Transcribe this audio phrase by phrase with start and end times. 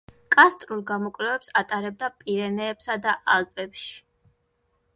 [0.35, 3.95] კარსტულ გამოკვლევებს ატარებდა პირენეებსა და ალპებში.